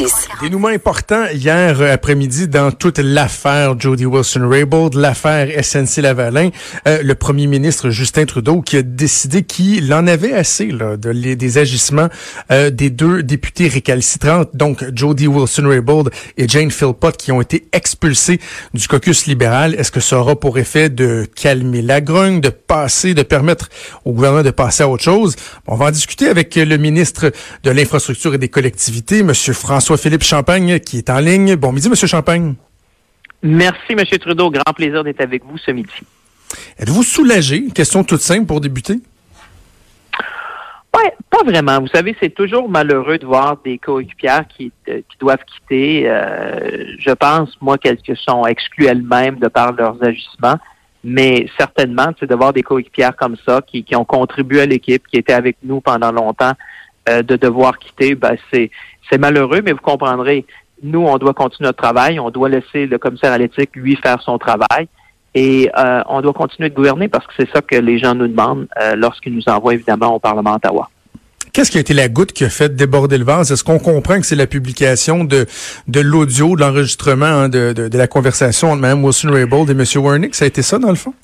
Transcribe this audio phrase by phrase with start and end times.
[0.00, 0.28] justice.
[0.40, 6.50] Dénouement important hier après-midi dans toute l'affaire Jody Wilson-Raybould, l'affaire SNC-Lavalin.
[6.88, 11.10] Euh, le premier ministre Justin Trudeau qui a décidé qu'il en avait assez là, de,
[11.10, 12.08] les, des agissements
[12.50, 18.40] euh, des deux députés récalcitrantes, donc Jody Wilson-Raybould et Jane Philpott, qui ont été expulsés
[18.72, 19.74] du caucus libéral.
[19.74, 23.68] Est-ce que ça aura pour effet de calmer la grogne, de passer, de permettre
[24.06, 25.36] au gouvernement de passer à autre chose?
[25.66, 27.30] On va en discuter avec le ministre
[27.62, 29.34] de l'Infrastructure et des collectivités, M.
[29.90, 31.56] François-Philippe Champagne, qui est en ligne.
[31.56, 31.96] Bon midi, M.
[31.96, 32.54] Champagne.
[33.42, 34.04] Merci, M.
[34.20, 34.48] Trudeau.
[34.48, 35.90] Grand plaisir d'être avec vous ce midi.
[36.78, 37.66] Êtes-vous soulagé?
[37.74, 39.00] Question toute simple pour débuter.
[40.94, 41.80] Oui, pas vraiment.
[41.80, 46.04] Vous savez, c'est toujours malheureux de voir des coéquipières qui, euh, qui doivent quitter.
[46.08, 50.58] Euh, je pense, moi, qu'elles sont exclues elles-mêmes de par leurs agissements.
[51.02, 55.04] Mais certainement, c'est de voir des coéquipières comme ça qui, qui ont contribué à l'équipe,
[55.08, 56.52] qui étaient avec nous pendant longtemps,
[57.08, 60.44] euh, de devoir quitter, ben, c'est malheureux, mais vous comprendrez,
[60.82, 64.20] nous, on doit continuer notre travail, on doit laisser le commissaire à l'éthique, lui, faire
[64.22, 64.88] son travail.
[65.34, 68.26] Et euh, on doit continuer de gouverner parce que c'est ça que les gens nous
[68.26, 70.90] demandent euh, lorsqu'ils nous envoient évidemment au Parlement Ottawa.
[71.52, 73.50] Qu'est-ce qui a été la goutte qui a fait déborder le vase?
[73.50, 75.46] Est-ce qu'on comprend que c'est la publication de,
[75.94, 79.84] l'audio, de l'enregistrement hein, de, de, la conversation entre Mme Wilson-Raybould et M.
[79.96, 80.34] Wernick?
[80.34, 81.14] Ça a été ça, dans le fond?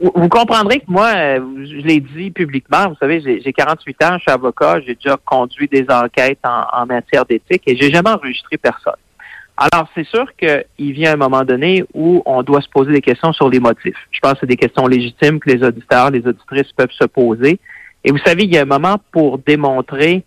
[0.00, 4.22] Vous comprendrez que moi, euh, je l'ai dit publiquement, vous savez, j'ai 48 ans, je
[4.22, 8.94] suis avocat, j'ai déjà conduit des enquêtes en, matière d'éthique et j'ai jamais enregistré personne.
[9.56, 13.32] Alors, c'est sûr qu'il vient un moment donné où on doit se poser des questions
[13.32, 13.96] sur les motifs.
[14.12, 17.58] Je pense que c'est des questions légitimes que les auditeurs, les auditrices peuvent se poser.
[18.04, 20.24] Et vous savez, il y a un moment pour démontrer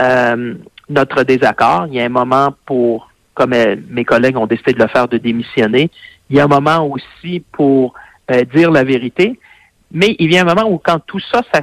[0.00, 0.54] euh,
[0.88, 1.88] notre désaccord.
[1.88, 5.08] Il y a un moment pour, comme euh, mes collègues ont décidé de le faire,
[5.08, 5.90] de démissionner.
[6.30, 7.92] Il y a un moment aussi pour
[8.30, 9.38] euh, dire la vérité.
[9.92, 11.62] Mais il vient un moment où quand tout ça, ça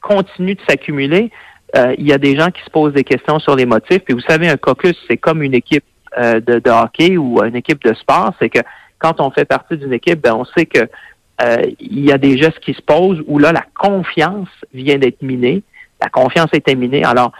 [0.00, 1.30] continue de s'accumuler,
[1.76, 4.02] euh, il y a des gens qui se posent des questions sur les motifs.
[4.08, 5.84] Et vous savez, un caucus, c'est comme une équipe
[6.18, 8.32] euh, de, hockey ou une équipe de sport.
[8.38, 8.60] C'est que
[8.98, 10.88] quand on fait partie d'une équipe, ben, on sait que
[11.78, 15.62] il y a des gestes qui se posent où là, la confiance vient d'être minée.
[16.02, 17.02] La confiance est minée.
[17.02, 17.32] Alors,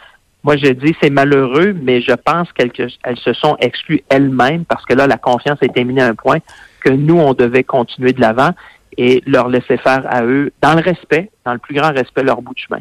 [0.42, 2.72] moi, je dis c'est malheureux, mais je pense qu'elles
[3.16, 6.38] se sont exclues elles-mêmes parce que là, la confiance a été minée à un point
[6.80, 8.50] que nous, on devait continuer de l'avant
[8.96, 12.42] et leur laisser faire à eux, dans le respect, dans le plus grand respect, leur
[12.42, 12.80] bout de chemin.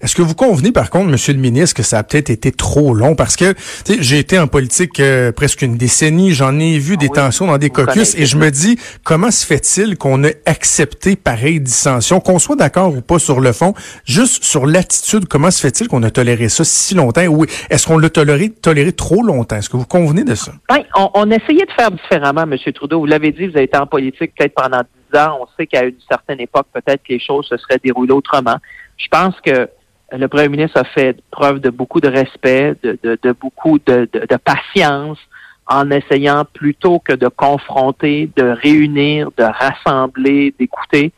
[0.00, 2.94] Est-ce que vous convenez, par contre, Monsieur le ministre, que ça a peut-être été trop
[2.94, 3.14] long?
[3.14, 3.54] Parce que
[4.00, 7.58] j'ai été en politique euh, presque une décennie, j'en ai vu des ah tensions dans
[7.58, 12.38] des caucus, et je me dis, comment se fait-il qu'on ait accepté pareille dissension, qu'on
[12.38, 13.74] soit d'accord ou pas sur le fond,
[14.04, 17.26] juste sur l'attitude, comment se fait-il qu'on a toléré ça si longtemps?
[17.26, 19.56] Ou est-ce qu'on l'a toléré, toléré trop longtemps?
[19.56, 20.52] Est-ce que vous convenez de ça?
[20.70, 22.56] Oui, on, on essayait de faire différemment, M.
[22.74, 23.00] Trudeau.
[23.00, 24.82] Vous l'avez dit, vous avez été en politique peut-être pendant
[25.14, 28.56] On sait qu'à une certaine époque, peut-être que les choses se seraient déroulées autrement.
[28.96, 29.68] Je pense que
[30.12, 34.08] le premier ministre a fait preuve de beaucoup de respect, de, beaucoup de,
[34.44, 35.18] patience
[35.66, 41.12] en essayant plutôt que de confronter, de réunir, de rassembler, d'écouter.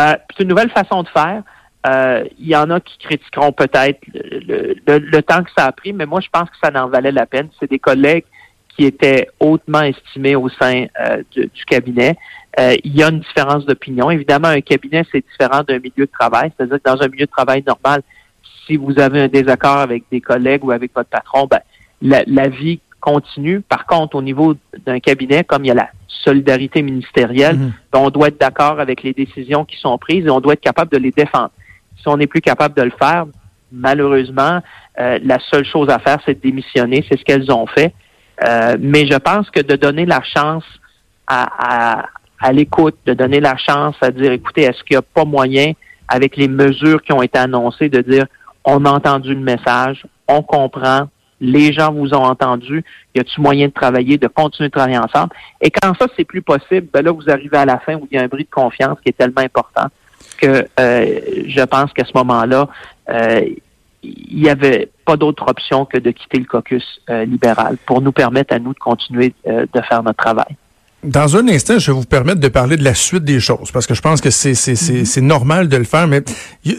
[0.00, 1.42] Euh, c'est une nouvelle façon de faire.
[1.86, 6.06] Euh, il y en a qui critiqueront peut-être le, temps que ça a pris, mais
[6.06, 7.48] moi, je pense que ça en valait la peine.
[7.58, 8.24] C'est des collègues
[8.80, 12.16] qui étaient hautement estimés au sein euh, du, cabinet.
[12.58, 14.10] Euh, il y a une différence d'opinion.
[14.10, 16.50] Évidemment, un cabinet, c'est différent d'un milieu de travail.
[16.56, 18.00] C'est-à-dire que dans un milieu de travail normal,
[18.66, 21.60] si vous avez un désaccord avec des collègues ou avec votre patron, ben,
[22.00, 23.60] la, vie continue.
[23.60, 24.54] Par contre, au niveau
[24.86, 27.72] d'un cabinet, comme il y a la solidarité ministérielle, mhm.
[27.92, 30.62] ben, on doit être d'accord avec les décisions qui sont prises et on doit être
[30.62, 31.50] capable de les défendre.
[31.98, 33.26] Si on n'est plus capable de le faire,
[33.70, 34.60] malheureusement,
[34.98, 37.04] euh, la seule chose à faire, c'est de démissionner.
[37.10, 37.92] C'est ce qu'elles ont fait.
[38.44, 40.64] Euh, mais je pense que de donner la chance
[41.26, 42.06] à,
[42.40, 45.72] à l'écoute, de donner la chance à dire, écoutez, est-ce qu'il n'y a pas moyen,
[46.08, 48.26] avec les mesures qui ont été annoncées, de dire,
[48.64, 51.08] on a entendu le message, on comprend,
[51.40, 52.84] les gens vous ont entendu,
[53.14, 55.30] y a-t-il moyen de travailler, de continuer de travailler ensemble?
[55.60, 58.16] Et quand ça, c'est plus possible, ben là, vous arrivez à la fin où il
[58.16, 59.86] y a un bris de confiance qui est tellement important
[60.38, 62.68] que euh, je pense qu'à ce moment-là,
[63.10, 63.40] euh,
[64.02, 68.12] il n'y avait pas d'autre option que de quitter le caucus euh, libéral pour nous
[68.12, 70.56] permettre à nous de continuer de faire notre travail.
[71.02, 73.86] Dans un instant, je vais vous permettre de parler de la suite des choses, parce
[73.86, 75.26] que je pense que c'est c'est mhm.
[75.26, 76.22] normal de le faire, mais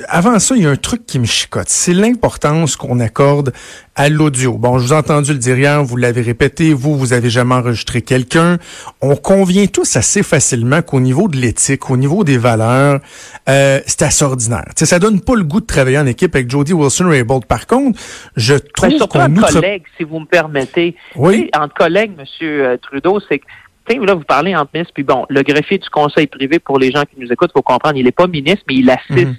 [0.09, 1.69] avant ça, il y a un truc qui me chicote.
[1.69, 3.51] C'est l'importance qu'on accorde
[3.95, 4.59] à l'audio.
[4.59, 7.55] Bon, je vous ai entendu le dire hier, vous l'avez répété, vous, vous avez jamais
[7.55, 8.59] enregistré quelqu'un.
[9.01, 12.99] On convient tous assez facilement qu'au niveau de l'éthique, au niveau des valeurs,
[13.49, 14.65] euh, c'est assez ordinaire.
[14.75, 17.45] T'sais, ça donne pas le goût de travailler en équipe avec Jody Wilson-Raybould.
[17.45, 17.99] Par contre,
[18.35, 19.19] je trouve qu'on...
[19.19, 20.95] entre collègues, si vous me permettez.
[21.15, 21.49] Oui.
[21.57, 23.45] entre collègues, Monsieur euh, Trudeau, c'est que
[23.99, 27.03] là, vous parlez entre ministres, puis bon, le greffier du conseil privé, pour les gens
[27.03, 29.35] qui nous écoutent, il faut comprendre, il n'est pas ministre, mais il assiste mhm.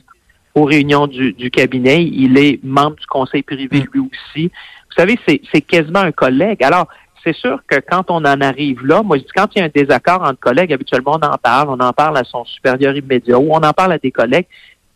[0.54, 2.04] aux réunions du, cabinet.
[2.04, 3.86] Il est membre du conseil privé mhm.
[3.92, 4.50] lui aussi.
[4.96, 6.62] savez, c'est quasiment un collègue.
[6.62, 6.88] Alors,
[7.24, 9.66] c'est sûr que quand on en arrive là, moi je dis quand il y a
[9.66, 13.38] un désaccord entre collègues, habituellement on en parle, on en parle à son supérieur immédiat
[13.38, 14.46] ou on en parle à des collègues.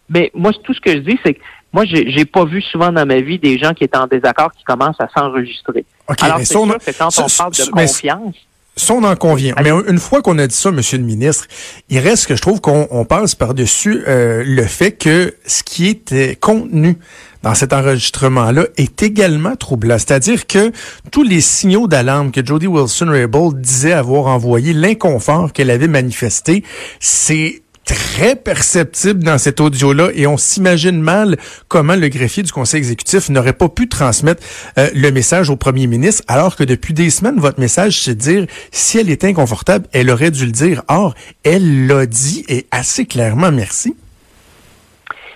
[0.08, 1.40] Mais moi, tout ce que je dis, c'est que
[1.72, 4.64] moi, j'ai pas vu souvent dans ma vie des gens qui étaient en désaccord qui
[4.64, 5.84] commencent à s'enregistrer.
[6.22, 8.34] Alors, c'est sûr que quand on parle de confiance,
[8.78, 9.54] ça, on en convient.
[9.62, 11.46] Mais une fois qu'on a dit ça, Monsieur le ministre,
[11.88, 16.38] il reste que je trouve qu'on passe par-dessus euh, le fait que ce qui est
[16.38, 16.98] contenu
[17.42, 19.96] dans cet enregistrement-là est également troublant.
[19.98, 20.72] C'est-à-dire que
[21.10, 26.62] tous les signaux d'alarme que Jody Wilson-Raybould disait avoir envoyés, l'inconfort qu'elle avait manifesté,
[27.00, 31.36] c'est très perceptible dans cet audio-là et on s'imagine mal
[31.68, 34.42] comment le greffier du conseil exécutif n'aurait pas pu transmettre
[34.76, 38.46] euh, le message au premier ministre alors que depuis des semaines, votre message, c'est dire
[38.72, 40.82] si elle est inconfortable, elle aurait dû le dire.
[40.88, 43.96] Or, elle l'a dit et assez clairement, merci.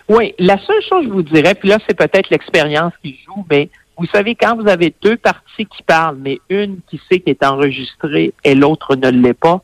[0.08, 3.47] Oui, la seule chose que je vous dirais, puis là, c'est peut-être l'expérience qui joue,
[3.49, 7.35] mais vous savez, quand vous avez deux parties qui parlent, mais une qui sait qu'elle
[7.35, 9.62] est enregistrée et l'autre ne l'est pas,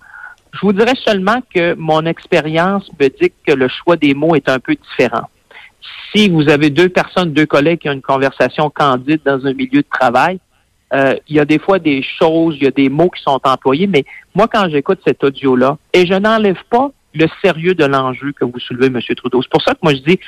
[0.57, 4.49] je vous dirais seulement que mon expérience me dit que le choix des mots est
[4.49, 5.29] un peu différent.
[6.15, 9.83] Si vous avez deux personnes, deux collègues qui ont une conversation candide dans un milieu
[9.83, 10.39] de travail,
[10.95, 13.41] euh, il y a des fois des choses, il y a des mots qui sont
[13.45, 14.05] employés, mais
[14.35, 18.59] moi, quand j'écoute cet audio-là, et je n'enlève pas le sérieux de l'enjeu que vous
[18.61, 19.01] soulevez, M.
[19.17, 19.43] Trudeau.
[19.43, 20.21] C'est pour ça que moi, je dis,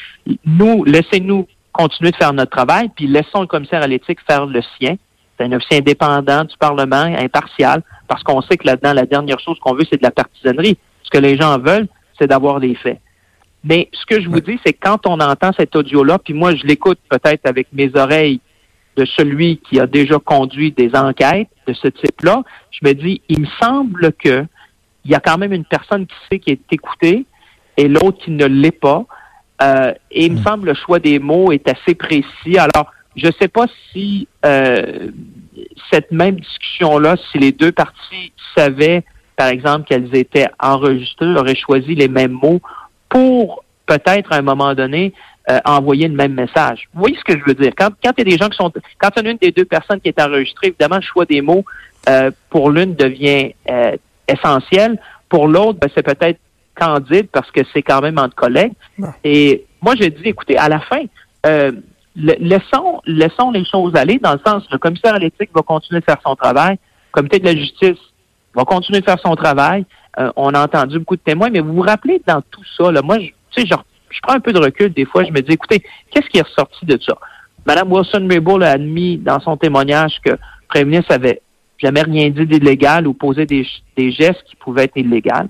[0.45, 4.61] nous, laissez-nous continuer de faire notre travail, puis laissons le commissaire à l'éthique faire le
[4.79, 4.97] sien.
[5.38, 9.58] C'est un officier indépendant du Parlement, impartial, parce qu'on sait que là-dedans, la dernière chose
[9.61, 10.76] qu'on veut, c'est de la partisanerie.
[11.05, 11.88] Ce que les gens veulent,
[12.19, 13.00] c'est d'avoir des faits.
[13.64, 16.55] Mais ce que je vous dis, c'est que quand on entend cet audio-là, puis moi,
[16.55, 18.40] je l'écoute peut-être avec mes oreilles
[18.96, 23.41] de celui qui a déjà conduit des enquêtes de ce type-là, je me dis, il
[23.41, 24.44] me semble que
[25.05, 27.25] il y a quand même une personne qui sait qui est écoutée
[27.76, 29.06] et l'autre qui ne l'est pas.
[29.62, 30.44] Euh, et il me hmm.
[30.44, 32.58] semble le choix des mots est assez précis.
[32.58, 35.09] Alors, je ne sais pas si euh,
[35.93, 39.05] cette même discussion-là, si les deux parties savaient,
[39.37, 42.61] par exemple, qu'elles étaient enregistrées, auraient choisi les mêmes mots
[43.09, 45.12] pour peut-être à un moment donné
[45.50, 46.88] euh, envoyer le même message.
[46.93, 47.73] Vous voyez ce que je veux dire?
[47.76, 49.53] Quand, quand il y a des gens qui sont, quand il y a une des
[49.53, 51.65] deux personnes qui est enregistrée, évidemment, le choix des mots
[52.09, 53.97] euh, pour l'une devient euh,
[54.29, 55.00] essentiel.
[55.29, 56.38] Pour l'autre, ben, c'est peut-être
[56.75, 58.73] candide parce que c'est quand même entre collègues.
[59.25, 61.03] Et moi, j'ai dit, écoutez, à la fin,
[62.19, 66.20] laissons, les choses aller dans le sens le commissaire à l'éthique va continuer de faire
[66.25, 67.99] son travail, le comité de la justice
[68.55, 69.85] va continuer de faire son travail.
[70.19, 73.19] Euh, on a entendu beaucoup de témoins, mais vous vous rappelez dans tout ça, moi,
[73.20, 76.29] je, genre, je prends un peu de recul des fois, je me dis, écoutez, qu'est-ce
[76.29, 77.17] qui est ressorti de ça?
[77.67, 80.38] Madame Wilson-Raybould a admis dans son témoignage que le
[80.69, 81.41] premier ministre avait
[81.76, 85.49] jamais rien dit d'illégal ou posé des gestes qui pouvaient être illégaux,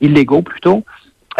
[0.00, 0.84] illégaux plutôt.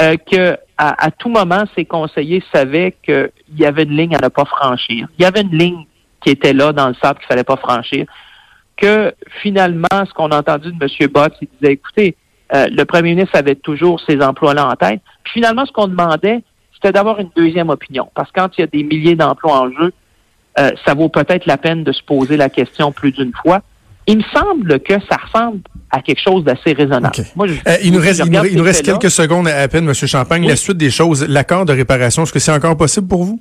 [0.00, 4.28] Euh, que à, tout moment, ses conseillers savaient qu'il y avait une ligne à ne
[4.28, 5.08] pas franchir.
[5.18, 5.84] Il y avait une ligne
[6.22, 8.06] qui était là dans le sable qu'il fallait pas franchir.
[8.76, 9.12] Que
[9.42, 11.08] finalement, ce qu'on a entendu de M.
[11.08, 12.16] Bott, il disait, écoutez,
[12.54, 15.00] euh, le premier ministre avait toujours ces emplois-là en tête.
[15.24, 18.08] Puis finalement, ce qu'on demandait, c'était d'avoir une deuxième opinion.
[18.14, 19.92] Parce que quand il y a des milliers d'emplois en jeu,
[20.60, 23.62] euh, ça vaut peut-être la peine de se poser la question plus d'une fois.
[24.06, 27.14] Il me semble que ça ressemble à quelque chose d'assez raisonnable.
[27.16, 29.94] Euh, il nous reste, il nous, reste quelques secondes à peine, M.
[29.94, 30.46] Champagne.
[30.46, 33.40] La suite des choses, l'accord de réparation, est-ce que c'est encore possible pour vous?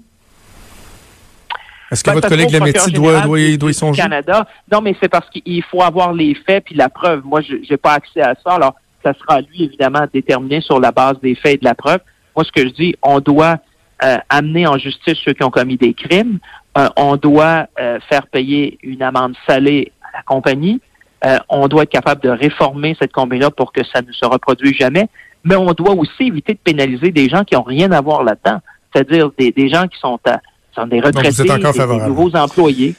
[1.92, 4.02] Est-ce que ben, votre collègue Lametti doit, doit, doit y songer?
[4.02, 4.46] Canada.
[4.72, 7.24] Non, mais c'est parce qu'il faut avoir les faits puis la preuve.
[7.24, 8.56] Moi, je n'ai pas accès à ça.
[8.56, 12.00] Alors, ça sera lui, évidemment, déterminé sur la base des faits et de la preuve.
[12.36, 13.58] Moi, ce que je dis, on doit
[14.04, 16.40] euh, amener en justice ceux qui ont commis des crimes.
[16.78, 17.68] Euh, on doit
[18.10, 20.82] faire payer une amende salée la compagnie.
[21.26, 24.76] Euh, on doit être capable de réformer cette compagnie-là pour que ça ne se reproduise
[24.76, 25.08] jamais.
[25.44, 28.60] Mais on doit aussi éviter de pénaliser des gens qui n'ont rien à voir là-dedans.
[28.94, 30.40] C'est-à-dire des, gens qui sont, à,
[30.74, 32.96] sont des retraités, des, nouveaux employés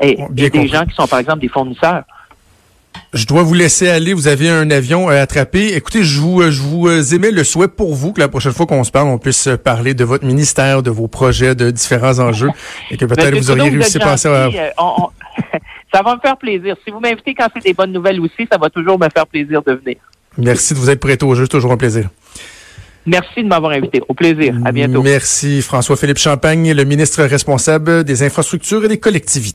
[0.00, 2.04] et, des gens qui sont, par exemple, des fournisseurs.
[3.12, 4.14] Je dois vous laisser aller.
[4.14, 5.74] Vous avez un avion à attraper.
[5.74, 8.66] Écoutez, je vous, je vous euh, émets le souhait pour vous que la prochaine fois
[8.66, 12.50] qu'on se parle, on puisse parler de votre ministère, de vos projets, de différents enjeux,
[12.90, 14.46] et que peut-être vous auriez réussi à passer à...
[14.46, 14.70] Euh,
[15.96, 16.76] ça va me faire plaisir.
[16.84, 19.62] Si vous m'invitez quand c'est des bonnes nouvelles aussi, ça va toujours me faire plaisir
[19.62, 19.96] de venir.
[20.36, 21.44] Merci de vous être prêté au jeu.
[21.44, 22.10] C'est toujours un plaisir.
[23.06, 24.02] Merci de m'avoir invité.
[24.06, 24.54] Au plaisir.
[24.64, 25.02] À bientôt.
[25.02, 25.62] Merci.
[25.62, 29.54] François-Philippe Champagne, le ministre responsable des infrastructures et des collectivités.